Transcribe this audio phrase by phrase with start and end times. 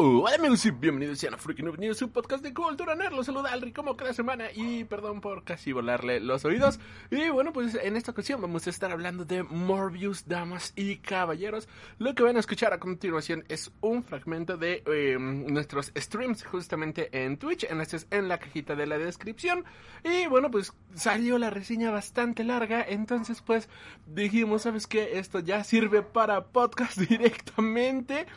[0.00, 3.14] Uh, hola amigos y bienvenidos a un podcast de cultura nerd.
[3.14, 6.78] Los saluda Alri como cada semana y perdón por casi volarle los oídos.
[7.10, 11.68] Y bueno, pues en esta ocasión vamos a estar hablando de Morbius, damas y caballeros.
[11.98, 17.08] Lo que van a escuchar a continuación es un fragmento de em, nuestros streams justamente
[17.10, 19.64] en Twitch, en, este, en la cajita de la descripción.
[20.04, 23.68] Y bueno, pues salió la reseña bastante larga, entonces pues
[24.06, 25.18] dijimos, ¿sabes qué?
[25.18, 28.28] Esto ya sirve para podcast directamente.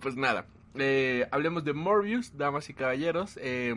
[0.00, 3.38] Pues nada, eh, hablemos de Morbius, damas y caballeros.
[3.40, 3.74] Eh,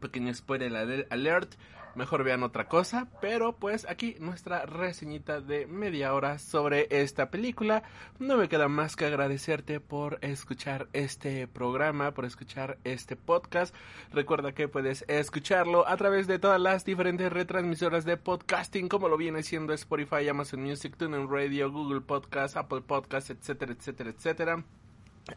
[0.00, 1.54] pequeño spoiler alert.
[1.94, 3.08] Mejor vean otra cosa.
[3.20, 7.82] Pero pues aquí nuestra reseñita de media hora sobre esta película.
[8.18, 13.74] No me queda más que agradecerte por escuchar este programa, por escuchar este podcast.
[14.12, 19.16] Recuerda que puedes escucharlo a través de todas las diferentes retransmisoras de podcasting, como lo
[19.16, 24.64] viene siendo Spotify, Amazon Music, TuneIn Radio, Google Podcast, Apple Podcast, etcétera, etcétera, etcétera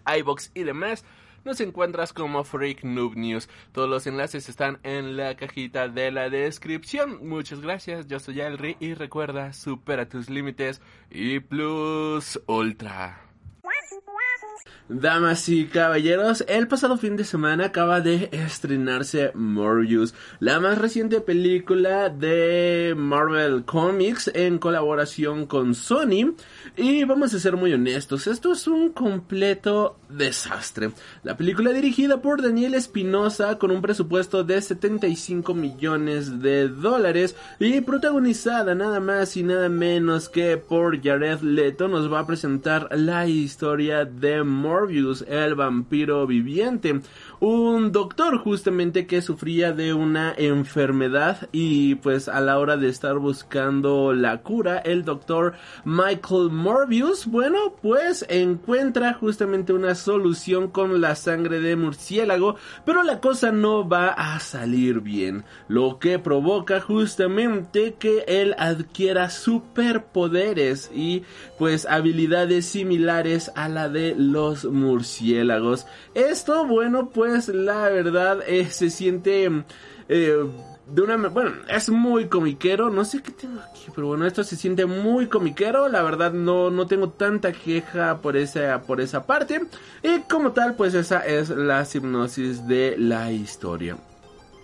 [0.05, 1.05] iBox y demás,
[1.45, 3.49] nos encuentras como Freak Noob News.
[3.71, 7.27] Todos los enlaces están en la cajita de la descripción.
[7.27, 13.32] Muchas gracias, yo soy Alri y recuerda, supera tus límites y plus ultra.
[14.89, 21.21] Damas y caballeros, el pasado fin de semana acaba de estrenarse Morbius, la más reciente
[21.21, 26.35] película de Marvel Comics en colaboración con Sony.
[26.75, 30.91] Y vamos a ser muy honestos, esto es un completo desastre.
[31.23, 37.81] La película dirigida por Daniel Espinosa con un presupuesto de 75 millones de dólares y
[37.81, 43.27] protagonizada nada más y nada menos que por Jared Leto nos va a presentar la
[43.27, 47.01] historia de Morbius, el vampiro viviente
[47.45, 53.17] un doctor justamente que sufría de una enfermedad y pues a la hora de estar
[53.17, 55.51] buscando la cura, el doctor
[55.83, 62.55] Michael Morbius, bueno, pues encuentra justamente una solución con la sangre de murciélago,
[62.85, 69.29] pero la cosa no va a salir bien, lo que provoca justamente que él adquiera
[69.29, 71.23] superpoderes y
[71.59, 75.85] pues habilidades similares a la de los murciélagos.
[76.13, 79.49] Esto, bueno, pues la verdad eh, se siente
[80.09, 80.45] eh,
[80.87, 84.55] de una bueno es muy comiquero no sé qué tengo aquí pero bueno esto se
[84.55, 89.61] siente muy comiquero la verdad no no tengo tanta queja por esa por esa parte
[90.03, 93.97] y como tal pues esa es la hipnosis de la historia.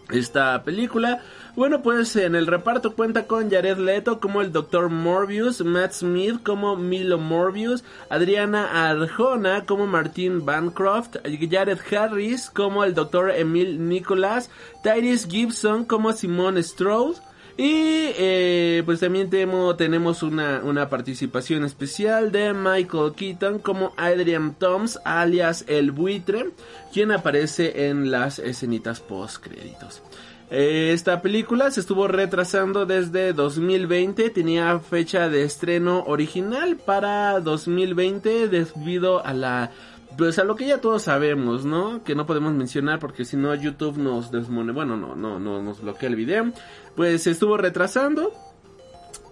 [0.09, 1.21] Esta película
[1.59, 4.87] bueno, pues en el reparto cuenta con Jared Leto como el Dr.
[4.87, 11.17] Morbius, Matt Smith como Milo Morbius, Adriana Arjona como Martin Bancroft,
[11.51, 13.31] Jared Harris como el Dr.
[13.31, 14.49] Emil Nicholas,
[14.83, 17.17] Tyrese Gibson como Simone Strode,
[17.57, 24.97] y eh, pues también tenemos una, una, participación especial de Michael Keaton como Adrian Toms,
[25.03, 26.51] alias el buitre,
[26.93, 30.01] quien aparece en las escenitas post créditos.
[30.49, 39.23] Esta película se estuvo retrasando desde 2020, tenía fecha de estreno original para 2020 debido
[39.23, 39.71] a la
[40.17, 42.03] pues a lo que ya todos sabemos, ¿no?
[42.03, 45.81] Que no podemos mencionar porque si no YouTube nos desmone, bueno, no, no, no nos
[45.81, 46.51] bloquea el video.
[46.95, 48.33] Pues se estuvo retrasando.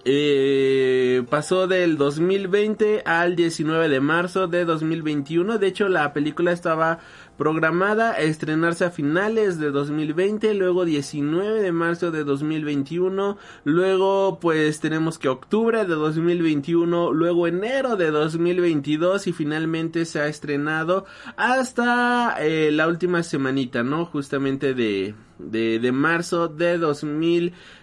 [0.06, 5.58] Eh, pasó del 2020 al 19 de marzo de 2021.
[5.58, 7.00] De hecho, la película estaba
[7.38, 14.80] programada a estrenarse a finales de 2020, luego 19 de marzo de 2021, luego pues
[14.80, 21.06] tenemos que octubre de 2021, luego enero de 2022 y finalmente se ha estrenado
[21.36, 24.06] hasta eh, la última semanita, ¿no?
[24.06, 27.78] Justamente de, de, de marzo de 2021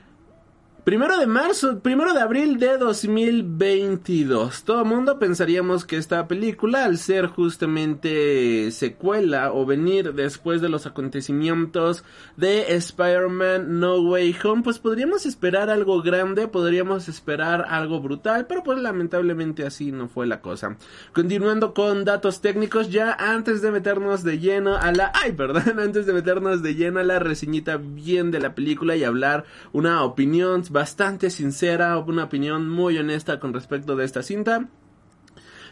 [0.85, 4.65] Primero de marzo, primero de abril de 2022.
[4.65, 10.85] Todo mundo pensaríamos que esta película, al ser justamente secuela o venir después de los
[10.85, 12.05] acontecimientos
[12.37, 18.63] de Spider-Man No Way Home, pues podríamos esperar algo grande, podríamos esperar algo brutal, pero
[18.63, 20.77] pues lamentablemente así no fue la cosa.
[21.15, 26.05] Continuando con datos técnicos, ya antes de meternos de lleno a la, ay, perdón, antes
[26.05, 30.63] de meternos de lleno a la reseñita bien de la película y hablar una opinión
[30.75, 34.69] bastante sincera, una opinión muy honesta con respecto de esta cinta.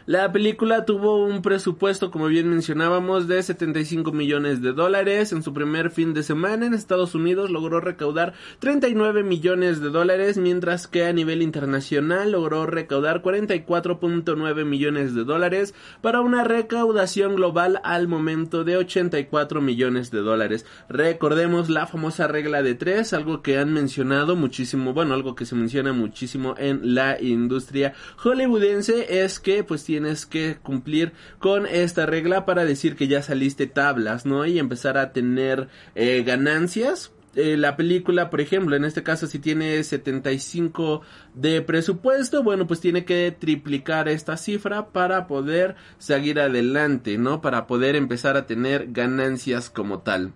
[0.05, 5.31] La película tuvo un presupuesto, como bien mencionábamos, de 75 millones de dólares.
[5.31, 10.37] En su primer fin de semana en Estados Unidos logró recaudar 39 millones de dólares,
[10.37, 17.79] mientras que a nivel internacional logró recaudar 44.9 millones de dólares para una recaudación global
[17.85, 20.65] al momento de 84 millones de dólares.
[20.89, 25.55] Recordemos la famosa regla de tres, algo que han mencionado muchísimo, bueno, algo que se
[25.55, 32.47] menciona muchísimo en la industria hollywoodense es que pues tienes que cumplir con esta regla
[32.47, 34.43] para decir que ya saliste tablas, ¿no?
[34.43, 39.37] Y empezar a tener eh, ganancias eh, la película, por ejemplo, en este caso si
[39.37, 41.01] tiene 75
[41.35, 47.39] de presupuesto, bueno, pues tiene que triplicar esta cifra para poder seguir adelante, ¿no?
[47.39, 50.33] Para poder empezar a tener ganancias como tal.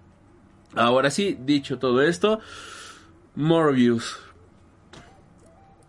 [0.76, 2.42] Ahora sí, dicho todo esto,
[3.34, 4.27] Morbius.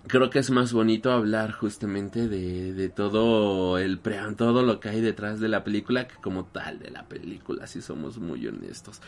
[0.08, 4.88] Creo que es más bonito hablar justamente de, de todo el pre, todo lo que
[4.88, 9.00] hay detrás de la película que como tal de la película, si somos muy honestos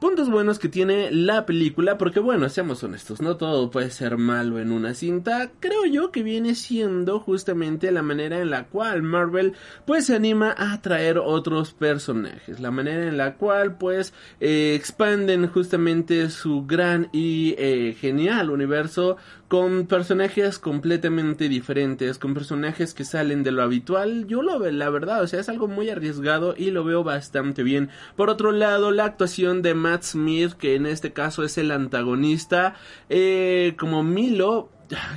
[0.00, 4.58] puntos buenos que tiene la película, porque bueno, seamos honestos, no todo puede ser malo
[4.58, 9.54] en una cinta, creo yo que viene siendo justamente la manera en la cual Marvel
[9.86, 15.48] pues se anima a traer otros personajes, la manera en la cual pues eh, expanden
[15.48, 19.16] justamente su gran y eh, genial universo
[19.48, 24.90] con personajes completamente diferentes, con personajes que salen de lo habitual, yo lo veo, la
[24.90, 27.90] verdad, o sea, es algo muy arriesgado y lo veo bastante bien.
[28.16, 32.74] Por otro lado, la actuación de Matt Smith, que en este caso es el antagonista,
[33.08, 34.68] eh, como Milo,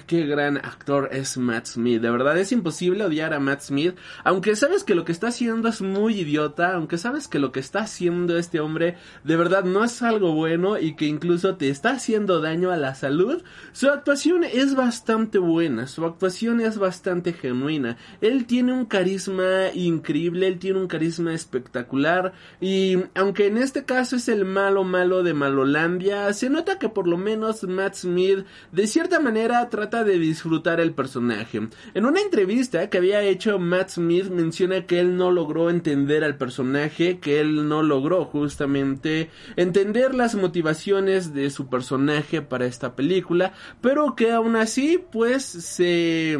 [0.07, 2.01] Qué gran actor es Matt Smith.
[2.01, 3.95] De verdad es imposible odiar a Matt Smith.
[4.23, 6.73] Aunque sabes que lo que está haciendo es muy idiota.
[6.73, 10.79] Aunque sabes que lo que está haciendo este hombre de verdad no es algo bueno.
[10.79, 13.43] Y que incluso te está haciendo daño a la salud.
[13.71, 15.85] Su actuación es bastante buena.
[15.85, 17.97] Su actuación es bastante genuina.
[18.21, 20.47] Él tiene un carisma increíble.
[20.47, 22.33] Él tiene un carisma espectacular.
[22.59, 26.33] Y aunque en este caso es el malo malo de Malolandia.
[26.33, 30.93] Se nota que por lo menos Matt Smith de cierta manera trata de disfrutar el
[30.93, 31.67] personaje.
[31.93, 36.37] En una entrevista que había hecho Matt Smith menciona que él no logró entender al
[36.37, 43.53] personaje, que él no logró justamente entender las motivaciones de su personaje para esta película,
[43.81, 46.37] pero que aún así pues se...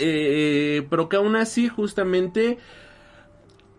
[0.00, 2.58] Eh, pero que aún así justamente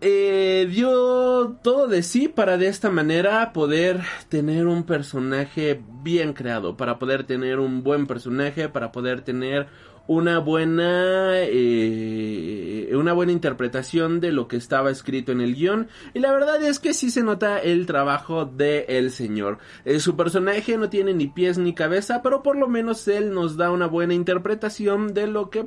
[0.08, 6.78] eh, dio todo de sí para de esta manera poder tener un personaje bien creado,
[6.78, 9.66] para poder tener un buen personaje, para poder tener
[10.06, 15.88] una buena eh, una buena interpretación de lo que estaba escrito en el guion.
[16.14, 19.58] Y la verdad es que sí se nota el trabajo de el señor.
[19.86, 23.58] Eh, su personaje no tiene ni pies ni cabeza pero por lo menos él nos
[23.58, 25.66] da una buena interpretación de lo que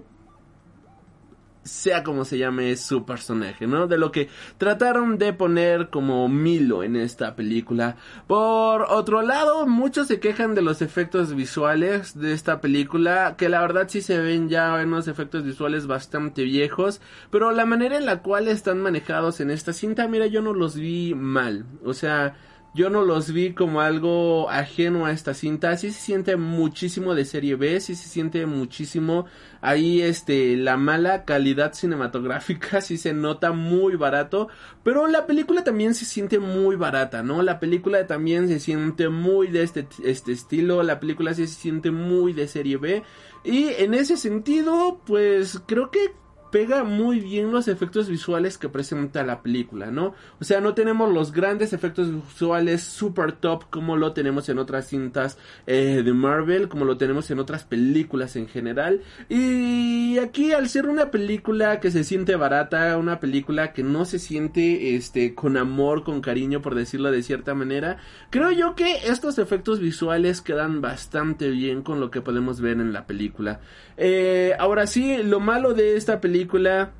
[1.69, 3.87] sea como se llame su personaje, ¿no?
[3.87, 7.97] De lo que trataron de poner como Milo en esta película.
[8.27, 13.61] Por otro lado, muchos se quejan de los efectos visuales de esta película, que la
[13.61, 17.01] verdad sí se ven ya unos efectos visuales bastante viejos,
[17.31, 20.77] pero la manera en la cual están manejados en esta cinta, mira, yo no los
[20.77, 22.37] vi mal, o sea,
[22.75, 25.77] yo no los vi como algo ajeno a esta cinta.
[25.77, 29.27] Sí se siente muchísimo de serie B, sí se siente muchísimo
[29.61, 34.49] ahí este la mala calidad cinematográfica, sí se nota muy barato,
[34.85, 37.43] pero la película también se siente muy barata, ¿no?
[37.43, 41.91] La película también se siente muy de este, este estilo, la película sí se siente
[41.91, 43.03] muy de serie B
[43.45, 46.13] y en ese sentido, pues creo que
[46.51, 50.15] pega muy bien los efectos visuales que presenta la película, ¿no?
[50.41, 54.89] O sea, no tenemos los grandes efectos visuales super top como lo tenemos en otras
[54.89, 59.03] cintas eh, de Marvel, como lo tenemos en otras películas en general.
[59.29, 64.19] Y aquí al ser una película que se siente barata, una película que no se
[64.19, 67.99] siente este con amor, con cariño, por decirlo de cierta manera,
[68.31, 72.93] creo yo que estos efectos visuales quedan bastante bien con lo que podemos ver en
[72.93, 73.61] la película.
[74.01, 76.93] Eh, ahora sí, lo malo de esta película.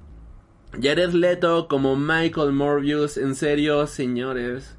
[0.73, 4.75] Jared Leto como Michael Morbius, en serio, señores.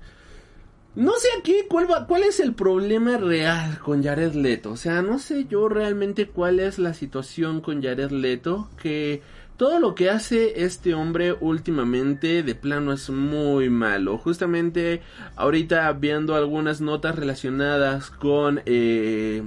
[0.95, 4.71] No sé aquí cuál, cuál es el problema real con Jared Leto.
[4.71, 8.69] O sea, no sé yo realmente cuál es la situación con Jared Leto.
[8.81, 9.21] Que
[9.55, 14.17] todo lo que hace este hombre últimamente de plano es muy malo.
[14.17, 15.01] Justamente
[15.37, 18.61] ahorita viendo algunas notas relacionadas con...
[18.65, 19.41] Eh,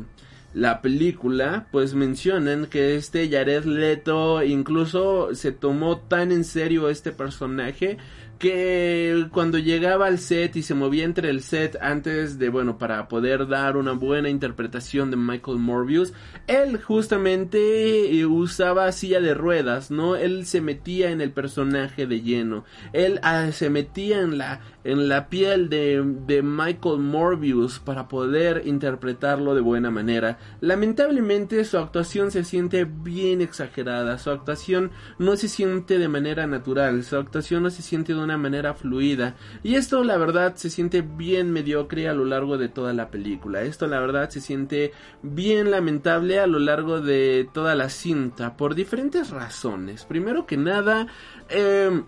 [0.54, 7.12] la película, pues mencionan que este Jared Leto incluso se tomó tan en serio este
[7.12, 7.98] personaje
[8.42, 13.06] que cuando llegaba al set y se movía entre el set antes de, bueno, para
[13.06, 16.12] poder dar una buena interpretación de Michael Morbius,
[16.48, 20.16] él justamente eh, usaba silla de ruedas, ¿no?
[20.16, 25.08] Él se metía en el personaje de lleno, él ah, se metía en la en
[25.08, 30.38] la piel de, de, Michael Morbius para poder interpretarlo de buena manera.
[30.60, 37.04] Lamentablemente su actuación se siente bien exagerada, su actuación no se siente de manera natural,
[37.04, 41.02] su actuación no se siente de una manera fluida y esto la verdad se siente
[41.02, 43.62] bien mediocre a lo largo de toda la película.
[43.62, 48.74] Esto la verdad se siente bien lamentable a lo largo de toda la cinta por
[48.74, 50.04] diferentes razones.
[50.04, 51.06] Primero que nada,
[51.48, 52.02] eh,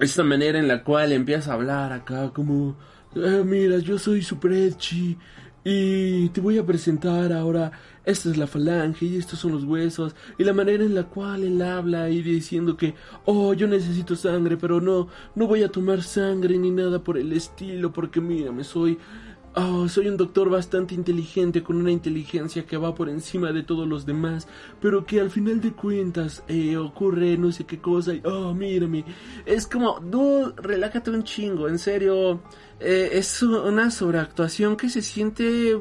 [0.00, 2.76] esta manera en la cual empieza a hablar acá como,
[3.14, 5.16] eh, mira, yo soy Super Edgy
[5.64, 7.72] y te voy a presentar ahora,
[8.04, 11.42] esta es la falange y estos son los huesos y la manera en la cual
[11.42, 16.02] él habla y diciendo que, oh, yo necesito sangre, pero no, no voy a tomar
[16.02, 18.98] sangre ni nada por el estilo porque mira, me soy
[19.56, 23.86] Oh, soy un doctor bastante inteligente con una inteligencia que va por encima de todos
[23.86, 24.48] los demás,
[24.80, 29.04] pero que al final de cuentas eh, ocurre no sé qué cosa y oh, mírame.
[29.46, 32.40] Es como, dude, relájate un chingo, en serio.
[32.80, 35.78] Eh, es una sobreactuación que se siente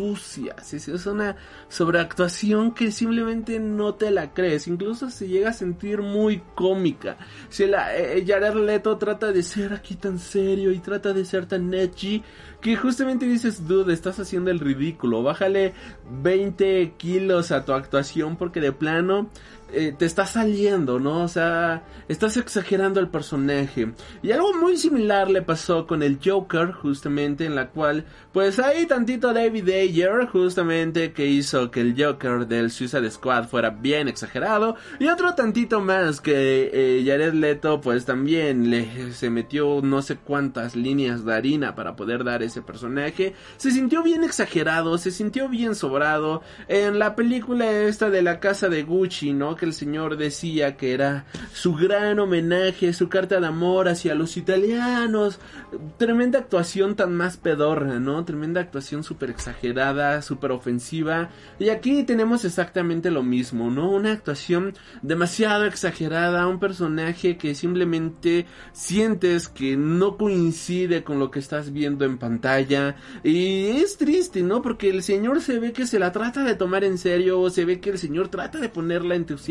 [0.00, 1.36] sucia, es una
[1.68, 7.18] sobreactuación que simplemente no te la crees, incluso se llega a sentir muy cómica.
[7.50, 11.44] Si la eh, Jared Leto trata de ser aquí tan serio y trata de ser
[11.44, 12.22] tan edgy
[12.62, 15.74] que justamente dices, dude, estás haciendo el ridículo, bájale
[16.22, 19.28] 20 kilos a tu actuación porque de plano
[19.72, 21.22] eh, te está saliendo, ¿no?
[21.22, 23.92] O sea, estás exagerando el personaje.
[24.22, 28.86] Y algo muy similar le pasó con el Joker, justamente, en la cual, pues hay
[28.86, 34.76] tantito David Ayer, justamente, que hizo que el Joker del Suicide Squad fuera bien exagerado.
[34.98, 40.16] Y otro tantito más que eh, Jared Leto, pues también le se metió no sé
[40.16, 43.34] cuántas líneas de harina para poder dar ese personaje.
[43.56, 46.42] Se sintió bien exagerado, se sintió bien sobrado.
[46.68, 49.56] En la película esta de la casa de Gucci, ¿no?
[49.60, 54.38] Que el señor decía que era su gran homenaje, su carta de amor hacia los
[54.38, 55.38] italianos.
[55.98, 58.24] Tremenda actuación tan más pedorra, ¿no?
[58.24, 61.28] Tremenda actuación súper exagerada, súper ofensiva.
[61.58, 63.90] Y aquí tenemos exactamente lo mismo, ¿no?
[63.90, 71.38] Una actuación demasiado exagerada, un personaje que simplemente sientes que no coincide con lo que
[71.38, 72.96] estás viendo en pantalla.
[73.22, 74.62] Y es triste, ¿no?
[74.62, 77.78] Porque el señor se ve que se la trata de tomar en serio, se ve
[77.78, 79.49] que el señor trata de ponerla entusiasmo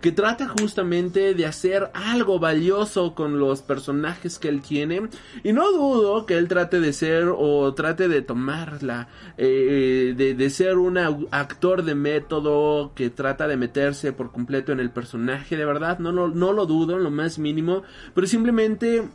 [0.00, 5.08] que trata justamente de hacer algo valioso con los personajes que él tiene.
[5.44, 10.78] Y no dudo que él trate de ser o trate de tomarla eh, de, ser
[10.78, 10.98] un
[11.30, 15.56] actor de método que trata de meterse por completo en el personaje.
[15.56, 17.82] De verdad no, no, no lo dudo en lo más mínimo
[18.14, 19.08] pero simplemente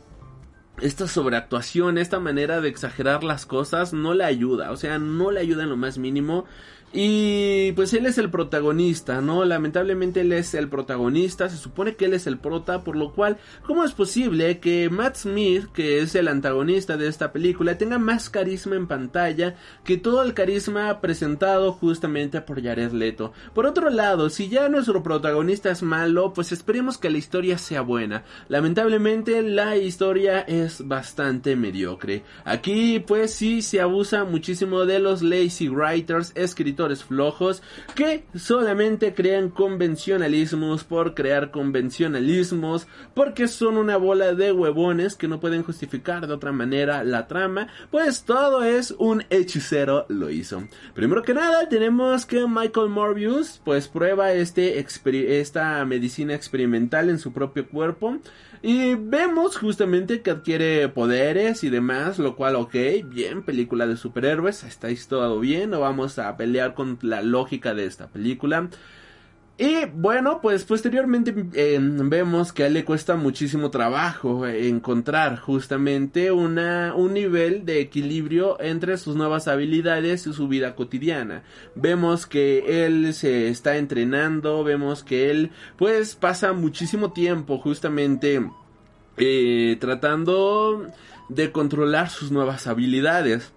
[0.80, 5.40] esta sobreactuación, esta manera de exagerar las cosas no le ayuda, o sea, no le
[5.40, 6.46] ayuda en lo más mínimo
[6.96, 9.44] y pues él es el protagonista, ¿no?
[9.44, 13.36] Lamentablemente él es el protagonista, se supone que él es el prota, por lo cual,
[13.66, 18.30] ¿cómo es posible que Matt Smith, que es el antagonista de esta película, tenga más
[18.30, 23.32] carisma en pantalla que todo el carisma presentado justamente por Jared Leto?
[23.54, 27.80] Por otro lado, si ya nuestro protagonista es malo, pues esperemos que la historia sea
[27.80, 28.22] buena.
[28.46, 32.22] Lamentablemente la historia es bastante mediocre.
[32.44, 37.62] Aquí pues sí se abusa muchísimo de los lazy writers, escritores, flojos
[37.94, 45.40] que solamente crean convencionalismos por crear convencionalismos porque son una bola de huevones que no
[45.40, 50.64] pueden justificar de otra manera la trama, pues todo es un hechicero lo hizo.
[50.94, 54.84] Primero que nada tenemos que Michael Morbius pues prueba este
[55.40, 58.18] esta medicina experimental en su propio cuerpo
[58.66, 64.64] y vemos justamente que adquiere poderes y demás, lo cual, ok, bien, película de superhéroes,
[64.64, 68.70] estáis todo bien, no vamos a pelear con la lógica de esta película.
[69.56, 76.32] Y bueno, pues posteriormente eh, vemos que a él le cuesta muchísimo trabajo encontrar justamente
[76.32, 81.44] una, un nivel de equilibrio entre sus nuevas habilidades y su vida cotidiana.
[81.76, 88.44] Vemos que él se está entrenando, vemos que él pues pasa muchísimo tiempo justamente
[89.16, 90.88] eh, tratando
[91.28, 93.52] de controlar sus nuevas habilidades.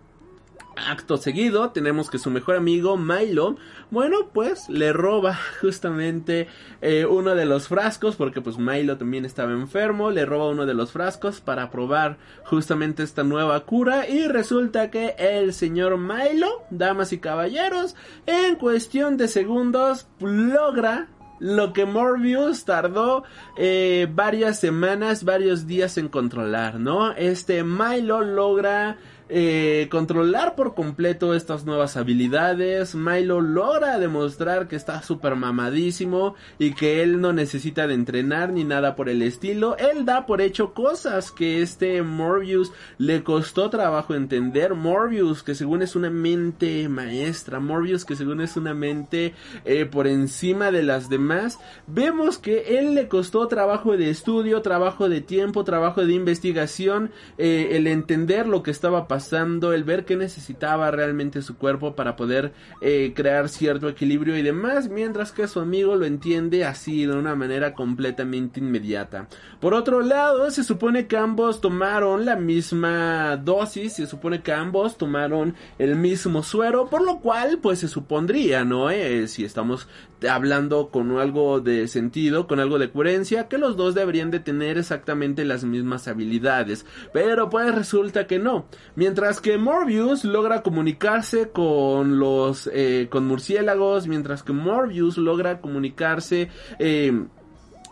[0.88, 3.58] Acto seguido tenemos que su mejor amigo Milo,
[3.92, 6.48] bueno pues le roba justamente
[6.82, 10.74] eh, uno de los frascos porque pues Milo también estaba enfermo, le roba uno de
[10.74, 17.14] los frascos para probar justamente esta nueva cura y resulta que el señor Milo, damas
[17.14, 21.08] y caballeros, en cuestión de segundos logra
[21.40, 23.24] lo que Morbius tardó
[23.58, 27.12] eh, varias semanas, varios días en controlar, ¿no?
[27.12, 28.98] Este Milo logra
[29.30, 32.96] eh, controlar por completo estas nuevas habilidades.
[32.96, 38.64] Milo logra demostrar que está súper mamadísimo y que él no necesita de entrenar ni
[38.64, 39.76] nada por el estilo.
[39.78, 44.76] Él da por hecho cosas que este Morbius le costó trabajo entender.
[44.76, 47.60] Morbius que según es una mente maestra.
[47.60, 49.34] Morbius que según es una mente
[49.66, 51.60] eh, por encima de las demás.
[51.86, 57.70] Vemos que él le costó trabajo de estudio, trabajo de tiempo, trabajo de investigación, eh,
[57.72, 62.16] el entender lo que estaba pasando pasando, el ver que necesitaba realmente su cuerpo para
[62.16, 67.16] poder eh, crear cierto equilibrio y demás, mientras que su amigo lo entiende así de
[67.16, 69.28] una manera completamente inmediata.
[69.60, 75.00] Por otro lado, se supone que ambos tomaron la misma dosis, se supone que ambos
[75.00, 78.92] tomaron el mismo suero, por lo cual pues se supondría, ¿no?
[78.92, 79.88] Eh, si estamos
[80.30, 84.78] hablando con algo de sentido, con algo de coherencia, que los dos deberían de tener
[84.78, 86.86] exactamente las mismas habilidades.
[87.14, 88.66] Pero pues resulta que no.
[88.96, 96.50] Mientras que Morbius logra comunicarse con los eh, con murciélagos, mientras que Morbius logra comunicarse
[96.80, 97.26] eh,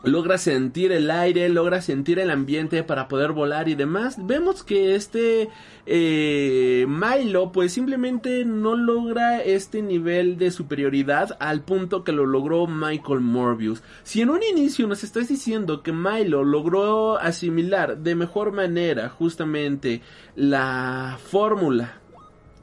[0.05, 4.15] logra sentir el aire, logra sentir el ambiente para poder volar y demás.
[4.25, 5.49] Vemos que este
[5.85, 12.67] eh, Milo pues simplemente no logra este nivel de superioridad al punto que lo logró
[12.67, 13.83] Michael Morbius.
[14.03, 20.01] Si en un inicio nos estás diciendo que Milo logró asimilar de mejor manera justamente
[20.35, 21.99] la fórmula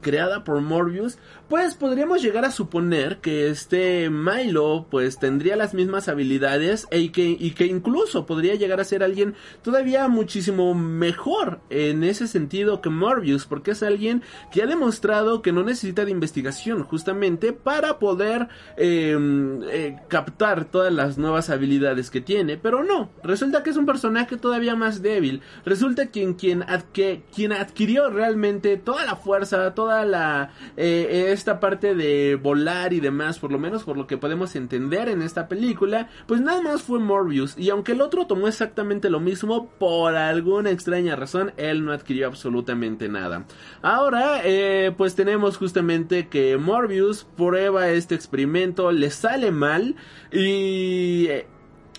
[0.03, 1.17] creada por Morbius,
[1.49, 7.35] pues podríamos llegar a suponer que este Milo pues tendría las mismas habilidades e que,
[7.39, 9.33] y que incluso podría llegar a ser alguien
[9.63, 15.51] todavía muchísimo mejor en ese sentido que Morbius, porque es alguien que ha demostrado que
[15.51, 22.21] no necesita de investigación justamente para poder em, eh, captar todas las nuevas habilidades que
[22.21, 26.65] tiene, pero no, resulta que es un personaje todavía más débil, resulta que quien,
[27.33, 33.51] quien adquirió realmente toda la fuerza, la eh, esta parte de volar y demás, por
[33.51, 37.57] lo menos por lo que podemos entender en esta película, pues nada más fue Morbius
[37.57, 42.27] y aunque el otro tomó exactamente lo mismo, por alguna extraña razón él no adquirió
[42.27, 43.45] absolutamente nada.
[43.81, 49.95] Ahora, eh, pues tenemos justamente que Morbius prueba este experimento, le sale mal
[50.31, 51.47] y eh,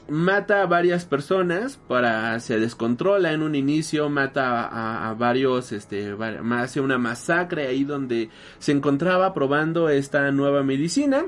[0.08, 6.14] mata a varias personas para se descontrola en un inicio mata a, varios este
[6.52, 11.26] hace una masacre ahí donde se encontraba probando esta nueva medicina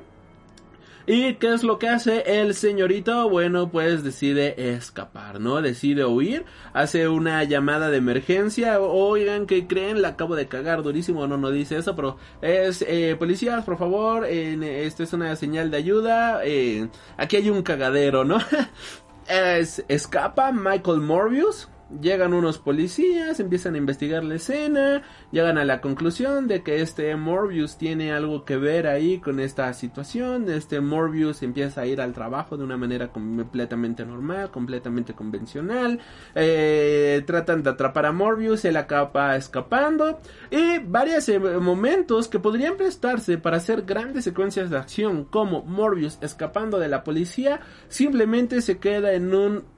[1.09, 3.31] ¿Y qué es lo que hace el señorito?
[3.31, 5.63] Bueno, pues decide escapar, ¿no?
[5.63, 8.81] Decide huir, hace una llamada de emergencia.
[8.81, 10.03] Oigan, ¿qué creen?
[10.03, 14.25] La acabo de cagar durísimo, no, no dice eso, pero es, eh, policías, por favor,
[14.27, 16.41] eh, esto es una señal de ayuda.
[16.45, 18.39] Eh, aquí hay un cagadero, ¿no?
[19.29, 21.69] es, escapa Michael Morbius
[22.03, 27.15] Llegan unos policías, empiezan a investigar la escena, llegan a la conclusión de que este
[27.15, 30.51] Morbius tiene algo que ver ahí con esta situación.
[30.51, 36.01] Este Morbius empieza a ir al trabajo de una manera completamente normal, completamente convencional.
[36.35, 40.19] Eh, tratan de atrapar a Morbius, él acaba escapando.
[40.51, 46.19] Y varios eh, momentos que podrían prestarse para hacer grandes secuencias de acción, como Morbius
[46.21, 49.77] escapando de la policía, simplemente se queda en un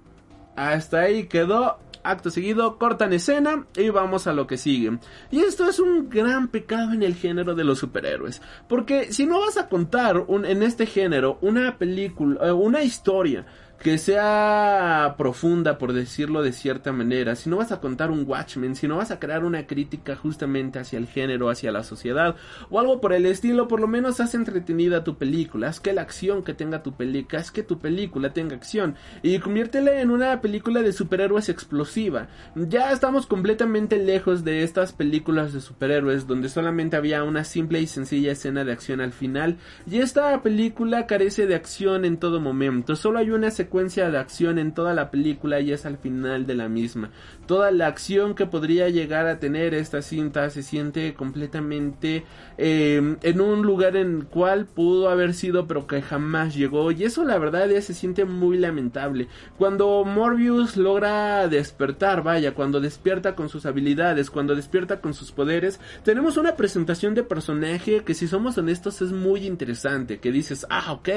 [0.59, 1.79] hasta ahí quedó
[2.11, 4.99] acto seguido cortan escena y vamos a lo que sigue.
[5.31, 8.43] Y esto es un gran pecado en el género de los superhéroes.
[8.69, 13.47] Porque si no vas a contar en este género una película, eh, una historia
[13.81, 18.75] que sea profunda, por decirlo de cierta manera, si no vas a contar un Watchmen,
[18.75, 22.35] si no vas a crear una crítica justamente hacia el género, hacia la sociedad,
[22.71, 26.03] o algo por el estilo, por lo menos haz entretenida tu película, haz que la
[26.03, 30.41] acción que tenga tu película, haz que tu película tenga acción, y conviértela en una
[30.41, 32.29] película de superhéroes explosiva.
[32.57, 37.87] Ya estamos completamente lejos de estas películas de superhéroes donde solamente había una simple y
[37.87, 42.97] sencilla escena de acción al final, y esta película carece de acción en todo momento,
[42.97, 46.55] solo hay una secuencia de acción en toda la película y es al final de
[46.55, 47.11] la misma.
[47.47, 52.25] Toda la acción que podría llegar a tener esta cinta se siente completamente
[52.57, 57.05] eh, en un lugar en el cual pudo haber sido pero que jamás llegó y
[57.05, 59.29] eso la verdad ya se siente muy lamentable.
[59.59, 65.79] Cuando Morbius logra despertar, vaya, cuando despierta con sus habilidades, cuando despierta con sus poderes,
[66.05, 70.93] tenemos una presentación de personaje que si somos honestos es muy interesante, que dices, ah,
[70.93, 71.09] ok,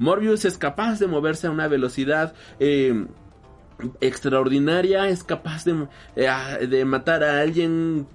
[0.00, 1.99] Morbius es capaz de moverse a una velocidad
[2.58, 3.06] eh,
[4.00, 5.86] extraordinaria, es capaz de,
[6.16, 8.06] eh, de matar a alguien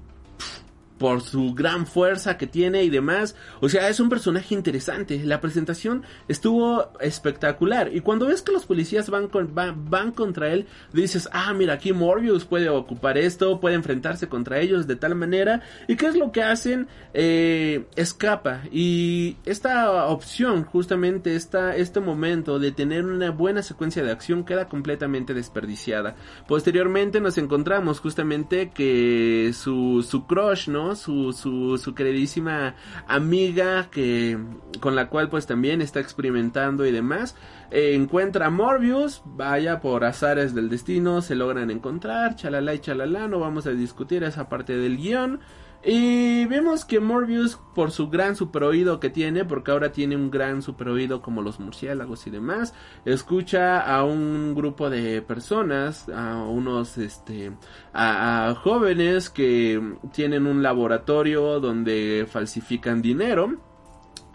[0.98, 3.36] por su gran fuerza que tiene y demás.
[3.62, 5.22] O sea, es un personaje interesante.
[5.24, 7.94] La presentación estuvo espectacular.
[7.94, 11.74] Y cuando ves que los policías van, con, van, van, contra él, dices, ah, mira,
[11.74, 15.62] aquí Morbius puede ocupar esto, puede enfrentarse contra ellos de tal manera.
[15.88, 16.88] ¿Y qué es lo que hacen?
[17.14, 18.62] Eh, escapa.
[18.72, 24.68] Y esta opción, justamente esta, este momento de tener una buena secuencia de acción queda
[24.68, 26.16] completamente desperdiciada.
[26.48, 30.85] Posteriormente nos encontramos justamente que su, su crush, ¿no?
[30.94, 32.76] Su, su, queridísima
[33.08, 34.38] amiga que,
[34.80, 37.36] con la cual pues también está experimentando y demás.
[37.72, 43.40] Encuentra a Morbius, vaya por azares del destino, se logran encontrar, chalala y chalala, no
[43.40, 45.40] vamos a discutir esa parte del guion.
[45.88, 50.32] Y vemos que Morbius, por su gran super oído que tiene, porque ahora tiene un
[50.32, 52.74] gran super oído como los murciélagos y demás,
[53.06, 57.52] escucha a un grupo de personas, a unos, este,
[57.94, 59.80] a, a jóvenes que
[60.12, 63.54] tienen un laboratorio donde falsifican dinero.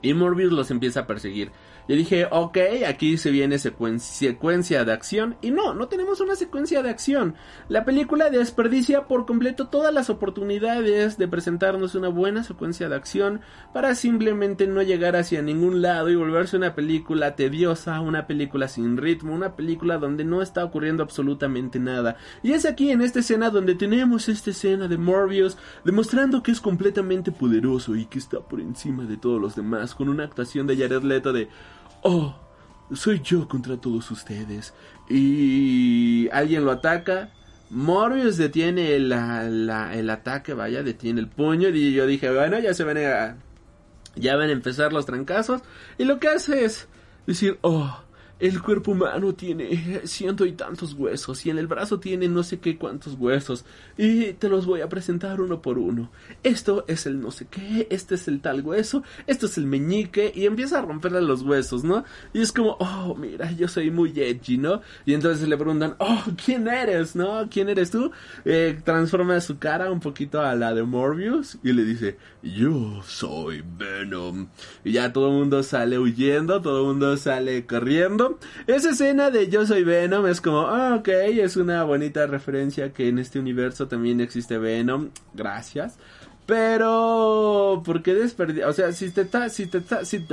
[0.03, 1.51] Y Morbius los empieza a perseguir.
[1.91, 5.35] Yo dije, ok, aquí se viene secuencia de acción.
[5.43, 7.35] Y no, no tenemos una secuencia de acción.
[7.69, 13.41] La película desperdicia por completo todas las oportunidades de presentarnos una buena secuencia de acción
[13.75, 18.97] para simplemente no llegar hacia ningún lado y volverse una película tediosa, una película sin
[18.97, 22.17] ritmo, una película donde no está ocurriendo absolutamente nada.
[22.45, 26.61] Y es aquí en esta escena donde tenemos esta escena de Morbius demostrando que es
[26.61, 30.77] completamente poderoso y que está por encima de todos los demás con una actuación de
[30.77, 31.49] Jared Leto de
[32.03, 32.37] oh,
[32.95, 34.75] soy yo contra todos ustedes.
[35.09, 37.31] Y alguien lo ataca.
[37.71, 41.69] Morbius detiene el ataque, vaya, detiene el puño.
[41.69, 43.37] Y yo dije, bueno, ya se van a.
[44.17, 45.63] Ya van a empezar los trancazos.
[45.99, 46.89] Y lo que hace es
[47.27, 48.03] decir, oh,
[48.41, 52.59] el cuerpo humano tiene ciento y tantos huesos y en el brazo tiene no sé
[52.59, 53.65] qué cuántos huesos
[53.99, 56.11] y te los voy a presentar uno por uno.
[56.43, 60.33] Esto es el no sé qué, este es el tal hueso, esto es el meñique
[60.35, 62.05] y empieza a romperle los huesos, ¿no?
[62.33, 64.81] Y es como, oh, mira, yo soy muy edgy, ¿no?
[65.05, 67.47] Y entonces le preguntan, oh, ¿quién eres, no?
[67.51, 68.11] ¿Quién eres tú?
[68.47, 73.63] Eh, transforma su cara un poquito a la de Morbius y le dice, yo soy
[73.77, 74.49] Venom.
[74.83, 78.30] Y ya todo el mundo sale huyendo, todo el mundo sale corriendo
[78.67, 83.09] esa escena de Yo soy Venom es como, ah, ok, es una bonita referencia que
[83.09, 85.11] en este universo también existe Venom.
[85.35, 85.99] Gracias.
[86.51, 88.25] Pero, ¿por qué?
[88.67, 90.27] O sea, si te, si, te si,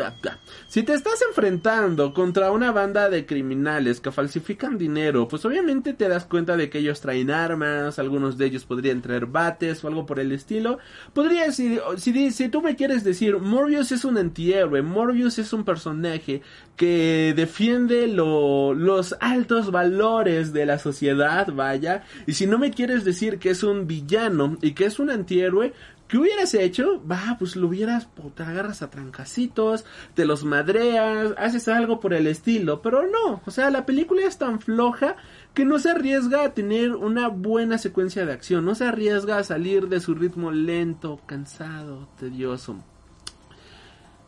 [0.67, 6.09] si te estás enfrentando contra una banda de criminales que falsifican dinero, pues obviamente te
[6.09, 10.07] das cuenta de que ellos traen armas, algunos de ellos podrían traer bates o algo
[10.07, 10.79] por el estilo.
[11.13, 15.65] Podría, si, si, si tú me quieres decir, Morbius es un antihéroe, Morbius es un
[15.65, 16.41] personaje
[16.75, 23.05] que defiende lo, los altos valores de la sociedad, vaya, y si no me quieres
[23.05, 25.73] decir que es un villano y que es un antihéroe,
[26.07, 27.03] ¿Qué hubieras hecho?
[27.05, 32.27] Va, pues lo hubieras, te agarras a trancacitos, te los madreas, haces algo por el
[32.27, 35.17] estilo, pero no, o sea, la película es tan floja
[35.53, 39.43] que no se arriesga a tener una buena secuencia de acción, no se arriesga a
[39.43, 42.77] salir de su ritmo lento, cansado, tedioso.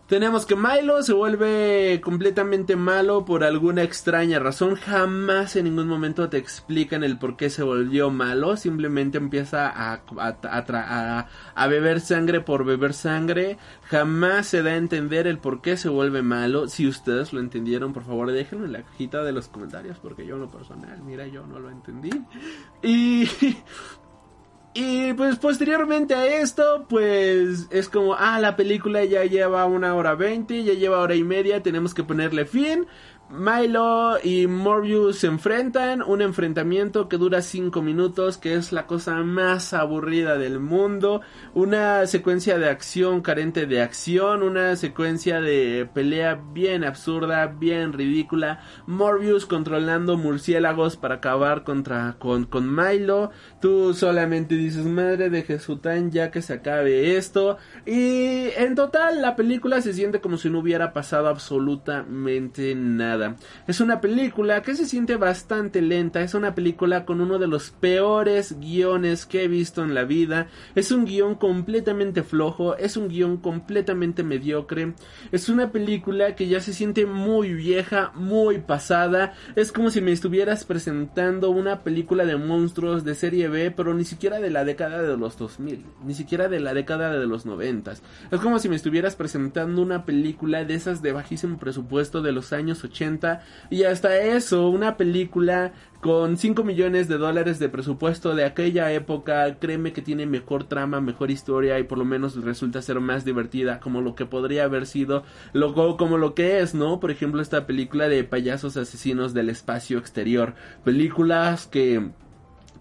[0.10, 4.74] Tenemos que Milo se vuelve completamente malo por alguna extraña razón.
[4.74, 8.58] Jamás en ningún momento te explican el por qué se volvió malo.
[8.58, 13.60] Simplemente empieza a, a, a, beber sangre por beber sangre.
[13.84, 16.68] Jamás se da a entender el por qué se vuelve malo.
[16.70, 20.00] Si ustedes lo entendieron, por favor déjenlo en la cajita de los comentarios.
[20.00, 22.10] Porque yo en lo personal, mira, yo no lo entendí.
[22.82, 23.30] Y
[24.74, 30.16] y pues posteriormente a esto, pues es como, ah, la película ya lleva una hora
[30.16, 32.86] veinte, ya lleva hora y media, tenemos que ponerle fin.
[33.32, 39.18] Milo y Morbius se enfrentan, un enfrentamiento que dura 5 minutos, que es la cosa
[39.18, 41.22] más aburrida del mundo,
[41.54, 48.64] una secuencia de acción carente de acción, una secuencia de pelea bien absurda, bien ridícula,
[48.88, 53.30] Morbius controlando murciélagos para acabar contra con, con Milo,
[53.62, 59.36] tú solamente dices madre de Jesután ya que se acabe esto y en total la
[59.36, 63.19] película se siente como si no hubiera pasado absolutamente nada.
[63.68, 67.70] Es una película que se siente bastante lenta, es una película con uno de los
[67.72, 73.10] peores guiones que he visto en la vida, es un guion completamente flojo, es un
[73.10, 74.94] guion completamente mediocre,
[75.32, 80.12] es una película que ya se siente muy vieja, muy pasada, es como si me
[80.12, 85.02] estuvieras presentando una película de monstruos de serie B, pero ni siquiera de la década
[85.02, 87.94] de los 2000, ni siquiera de la década de los 90.
[88.32, 92.54] Es como si me estuvieras presentando una película de esas de bajísimo presupuesto de los
[92.54, 98.34] años 80 80 y hasta eso, una película con 5 millones de dólares de presupuesto
[98.34, 102.82] de aquella época, créeme que tiene mejor trama, mejor historia y por lo menos resulta
[102.82, 105.24] ser más divertida como lo que podría haber sido,
[105.98, 107.00] como lo que es, ¿no?
[107.00, 110.54] Por ejemplo, esta película de payasos asesinos del espacio exterior,
[110.86, 112.12] películas que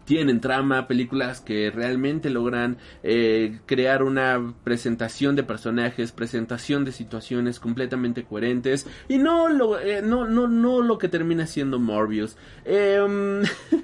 [0.09, 7.61] tienen trama, películas que realmente logran eh, crear una presentación de personajes, presentación de situaciones
[7.61, 12.39] completamente coherentes y no lo, eh, no, no, no lo que termina siendo Morbius.
[12.65, 13.43] Em,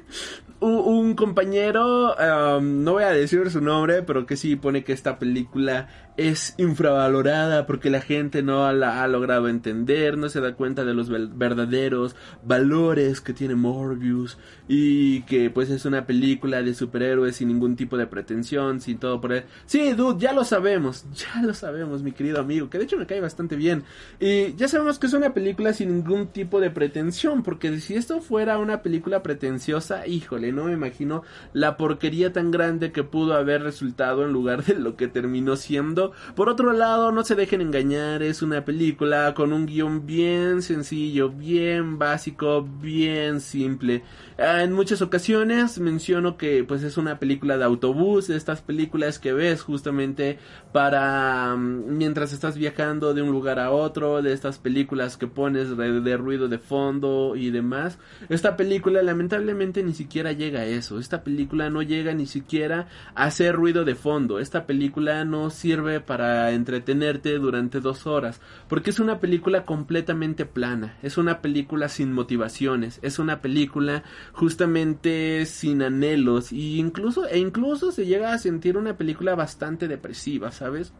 [0.60, 5.18] un compañero, em, no voy a decir su nombre, pero que sí pone que esta
[5.18, 10.84] película es infravalorada porque la gente no la ha logrado entender, no se da cuenta
[10.84, 17.36] de los verdaderos valores que tiene Morbius y que pues es una película de superhéroes
[17.36, 19.44] sin ningún tipo de pretensión, sin todo por él.
[19.66, 23.06] Sí, dude, ya lo sabemos, ya lo sabemos, mi querido amigo, que de hecho me
[23.06, 23.82] cae bastante bien.
[24.20, 28.20] Y ya sabemos que es una película sin ningún tipo de pretensión, porque si esto
[28.20, 31.22] fuera una película pretenciosa, híjole, no me imagino
[31.52, 36.03] la porquería tan grande que pudo haber resultado en lugar de lo que terminó siendo
[36.34, 41.30] por otro lado, no se dejen engañar, es una película con un guion bien sencillo,
[41.30, 44.02] bien básico, bien simple.
[44.36, 49.32] Ah, en muchas ocasiones menciono que pues es una película de autobús, estas películas que
[49.32, 50.38] ves justamente
[50.72, 55.76] para mm, mientras estás viajando de un lugar a otro, de estas películas que pones
[55.76, 57.98] de, ruido de fondo y demás.
[58.28, 60.98] Esta película lamentablemente ni siquiera llega a eso.
[60.98, 64.40] Esta película no llega ni siquiera a hacer ruido de fondo.
[64.40, 70.96] Esta película no sirve para entretenerte durante dos horas porque es una película completamente plana.
[71.02, 72.98] Es una película sin motivaciones.
[73.02, 78.96] Es una película justamente sin anhelos y incluso e incluso se llega a sentir una
[78.96, 80.92] película bastante depresiva, ¿sabes?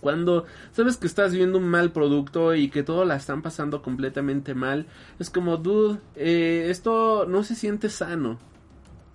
[0.00, 4.54] Cuando sabes que estás viendo un mal producto y que todo la están pasando completamente
[4.54, 4.86] mal,
[5.18, 8.38] es como, dude, eh, esto no se siente sano.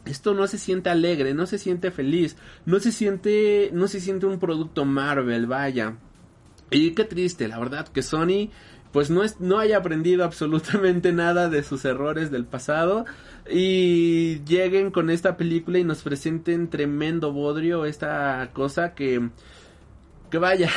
[0.06, 2.36] Esto no se siente alegre, no se siente feliz,
[2.66, 5.96] no se siente, no se siente un producto Marvel, vaya.
[6.72, 8.50] Y qué triste, la verdad, que Sony
[8.94, 13.06] pues no, es, no haya aprendido absolutamente nada de sus errores del pasado
[13.50, 19.30] y lleguen con esta película y nos presenten tremendo bodrio, esta cosa que
[20.34, 20.68] que vaya.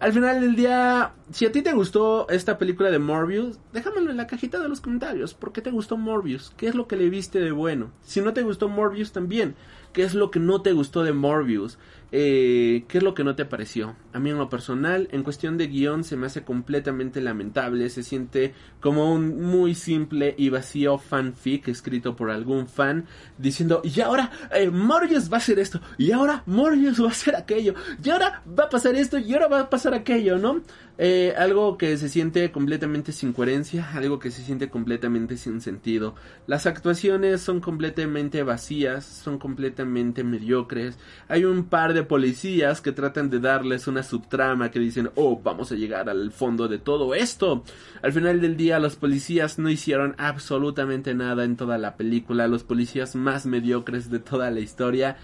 [0.00, 4.16] Al final del día, si a ti te gustó esta película de Morbius, déjamelo en
[4.16, 5.34] la cajita de los comentarios.
[5.34, 6.52] ¿Por qué te gustó Morbius?
[6.56, 7.92] ¿Qué es lo que le viste de bueno?
[8.02, 9.54] Si no te gustó Morbius también,
[9.92, 11.78] ¿qué es lo que no te gustó de Morbius?
[12.12, 13.96] Eh, ¿Qué es lo que no te pareció?
[14.12, 17.88] A mí en lo personal, en cuestión de guion, se me hace completamente lamentable.
[17.90, 23.06] Se siente como un muy simple y vacío fanfic escrito por algún fan
[23.38, 27.34] diciendo, y ahora eh, Morbius va a hacer esto, y ahora Morbius va a hacer
[27.34, 30.62] aquello, y ahora va a pasar esto, y ahora va a pasar aquello, ¿no?
[30.98, 36.14] Eh, algo que se siente completamente sin coherencia, algo que se siente completamente sin sentido.
[36.46, 40.98] Las actuaciones son completamente vacías, son completamente mediocres.
[41.28, 45.70] Hay un par de policías que tratan de darles una subtrama que dicen, oh, vamos
[45.70, 47.62] a llegar al fondo de todo esto.
[48.02, 52.64] Al final del día los policías no hicieron absolutamente nada en toda la película, los
[52.64, 55.18] policías más mediocres de toda la historia.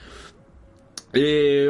[1.14, 1.68] Eh,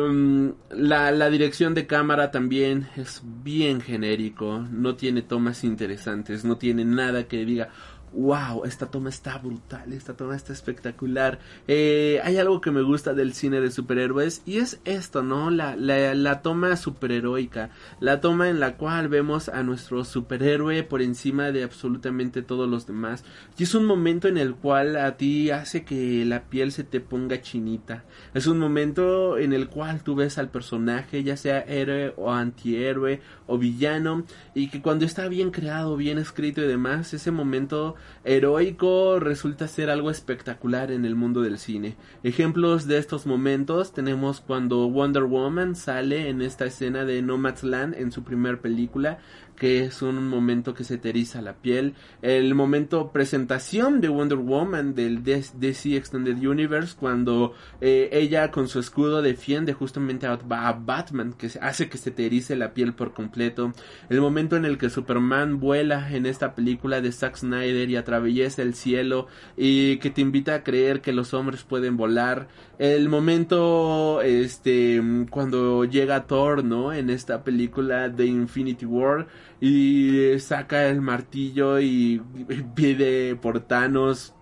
[0.71, 6.85] la, la, dirección de cámara también es bien genérico, no tiene tomas interesantes, no tiene
[6.85, 7.71] nada que diga,
[8.13, 11.39] wow, esta toma está brutal, esta toma está espectacular.
[11.69, 15.51] Eh, hay algo que me gusta del cine de superhéroes y es esto, ¿no?
[15.51, 17.71] La, la, la, toma superheroica,
[18.01, 22.87] la toma en la cual vemos a nuestro superhéroe por encima de absolutamente todos los
[22.87, 23.25] demás.
[23.59, 27.01] Y es un momento en el cual a ti hace que la piel se te
[27.01, 28.05] ponga chinita.
[28.35, 33.21] Es un momento en el cual tú ves al personaje, ya sea héroe o antihéroe
[33.47, 39.19] o villano, y que cuando está bien creado, bien escrito y demás, ese momento heroico
[39.19, 41.97] resulta ser algo espectacular en el mundo del cine.
[42.23, 48.13] Ejemplos de estos momentos tenemos cuando Wonder Woman sale en esta escena de Nomadland en
[48.13, 49.19] su primer película
[49.63, 51.95] que es un momento que se te la piel.
[52.21, 58.81] El momento presentación de Wonder Woman del DC Extended Universe, cuando eh, ella con su
[58.81, 60.37] escudo defiende justamente a,
[60.73, 63.73] Batman, que hace que se te la piel por completo.
[64.09, 68.63] El momento en el que Superman vuela en esta película de Zack Snyder y atraviesa
[68.63, 72.49] el cielo y que te invita a creer que los hombres pueden volar.
[72.81, 76.93] El momento, este, cuando llega Thor, ¿no?
[76.93, 79.29] En esta película de Infinity War
[79.65, 82.21] y saca el martillo y
[82.75, 84.35] pide por Thanos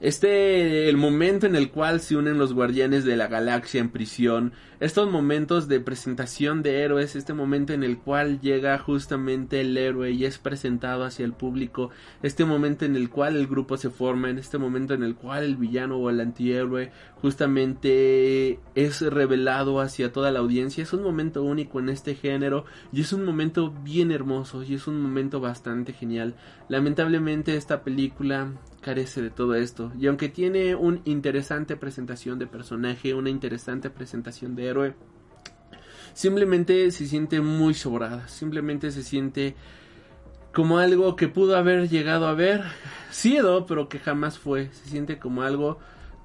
[0.00, 4.54] Este, el momento en el cual se unen los guardianes de la galaxia en prisión,
[4.80, 10.12] estos momentos de presentación de héroes, este momento en el cual llega justamente el héroe
[10.12, 11.90] y es presentado hacia el público,
[12.22, 15.44] este momento en el cual el grupo se forma, en este momento en el cual
[15.44, 21.42] el villano o el antihéroe justamente es revelado hacia toda la audiencia, es un momento
[21.42, 25.92] único en este género y es un momento bien hermoso y es un momento bastante
[25.92, 26.36] genial.
[26.70, 29.92] Lamentablemente esta película carece de todo esto.
[29.98, 34.94] Y aunque tiene una interesante presentación de personaje, una interesante presentación de héroe,
[36.14, 38.28] simplemente se siente muy sobrada.
[38.28, 39.54] Simplemente se siente
[40.52, 42.62] como algo que pudo haber llegado a ver,
[43.10, 44.70] sido, pero que jamás fue.
[44.72, 45.78] Se siente como algo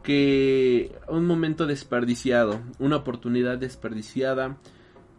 [0.04, 4.58] que un momento desperdiciado, una oportunidad desperdiciada.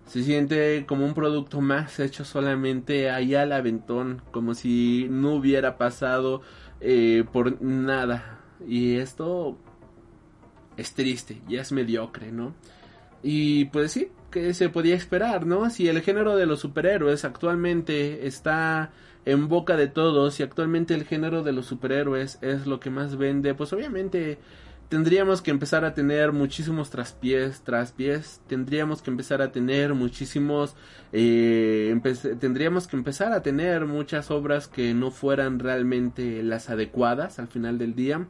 [0.06, 5.76] Se siente como un producto más hecho solamente allá al aventón, como si no hubiera
[5.76, 6.42] pasado
[6.80, 8.40] eh, por nada.
[8.66, 9.58] Y esto
[10.76, 12.54] es triste, ya es mediocre, ¿no?
[13.22, 15.70] Y pues sí, que se podía esperar, ¿no?
[15.70, 18.90] Si el género de los superhéroes actualmente está
[19.24, 23.16] en boca de todos y actualmente el género de los superhéroes es lo que más
[23.16, 24.38] vende, pues obviamente
[24.88, 30.76] tendríamos que empezar a tener muchísimos traspiés, traspiés, tendríamos que empezar a tener muchísimos,
[31.12, 31.98] eh,
[32.38, 37.78] tendríamos que empezar a tener muchas obras que no fueran realmente las adecuadas al final
[37.78, 38.26] del día.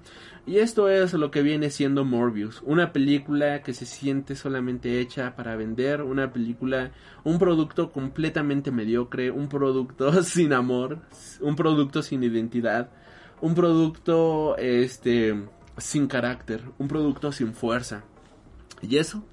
[0.46, 5.34] Y esto es lo que viene siendo Morbius, una película que se siente solamente hecha
[5.34, 6.92] para vender, una película,
[7.24, 11.00] un producto completamente mediocre, un producto sin amor,
[11.40, 12.90] un producto sin identidad,
[13.40, 15.34] un producto, este,
[15.78, 18.04] sin carácter, un producto sin fuerza.
[18.82, 19.24] Y eso,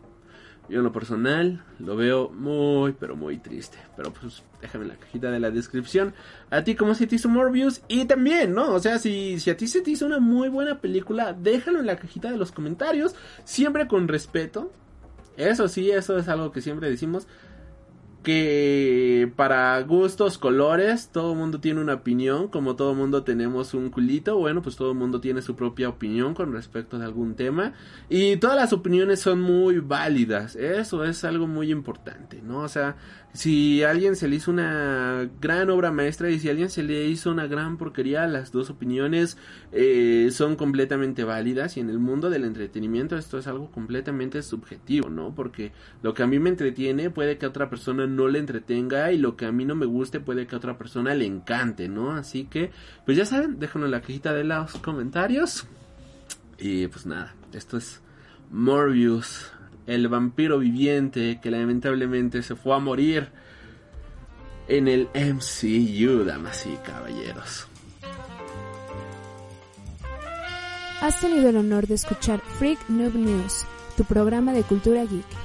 [0.70, 3.78] yo en lo personal, lo veo muy, pero muy triste.
[3.96, 6.14] Pero pues déjame en la cajita de la descripción.
[6.50, 7.82] A ti, ¿cómo se te hizo Morbius?
[7.88, 8.74] Y también, ¿no?
[8.74, 11.86] O sea, si, si a ti se te hizo una muy buena película, déjalo en
[11.86, 13.16] la cajita de los comentarios.
[13.44, 14.72] Siempre con respeto.
[15.36, 17.28] Eso sí, eso es algo que siempre decimos
[18.24, 24.38] que para gustos, colores, todo mundo tiene una opinión, como todo mundo tenemos un culito,
[24.38, 27.74] bueno, pues todo mundo tiene su propia opinión con respecto de algún tema
[28.10, 32.60] y todas las opiniones son muy válidas, eso es algo muy importante, ¿no?
[32.60, 32.96] O sea,
[33.34, 37.32] si alguien se le hizo una gran obra maestra y si alguien se le hizo
[37.32, 39.38] una gran porquería, las dos opiniones
[39.72, 45.10] eh, son completamente válidas y en el mundo del entretenimiento esto es algo completamente subjetivo,
[45.10, 45.34] ¿no?
[45.34, 45.72] Porque
[46.04, 49.18] lo que a mí me entretiene puede que a otra persona no le entretenga y
[49.18, 52.12] lo que a mí no me guste puede que a otra persona le encante, ¿no?
[52.12, 52.72] Así que,
[53.06, 55.68] pues ya saben, déjenlo en la cajita de los comentarios.
[56.58, 58.02] Y pues nada, esto es
[58.52, 59.52] Morbius
[59.88, 63.30] el vampiro viviente que lamentablemente se fue a morir
[64.68, 67.68] en el MCU, damas y caballeros.
[71.02, 73.66] Has tenido el honor de escuchar Freak Noob News,
[73.98, 75.43] tu programa de cultura geek.